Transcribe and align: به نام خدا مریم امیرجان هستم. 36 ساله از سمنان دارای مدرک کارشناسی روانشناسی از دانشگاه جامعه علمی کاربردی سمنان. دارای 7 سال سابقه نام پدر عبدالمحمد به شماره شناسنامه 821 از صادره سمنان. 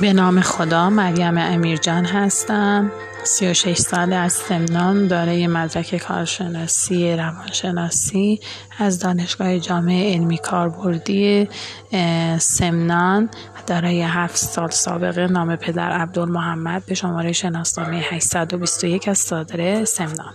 به 0.00 0.12
نام 0.12 0.40
خدا 0.40 0.90
مریم 0.90 1.38
امیرجان 1.38 2.04
هستم. 2.04 2.92
36 3.24 3.78
ساله 3.78 4.16
از 4.16 4.32
سمنان 4.32 5.06
دارای 5.06 5.46
مدرک 5.46 5.96
کارشناسی 5.96 7.16
روانشناسی 7.16 8.40
از 8.78 8.98
دانشگاه 8.98 9.58
جامعه 9.58 10.14
علمی 10.14 10.38
کاربردی 10.38 11.48
سمنان. 12.38 13.30
دارای 13.66 14.02
7 14.02 14.36
سال 14.36 14.70
سابقه 14.70 15.26
نام 15.26 15.56
پدر 15.56 15.90
عبدالمحمد 15.90 16.86
به 16.86 16.94
شماره 16.94 17.32
شناسنامه 17.32 17.96
821 17.96 19.08
از 19.08 19.18
صادره 19.18 19.84
سمنان. 19.84 20.34